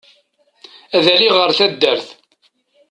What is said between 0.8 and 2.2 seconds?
Ad aliɣ ɣer taddart.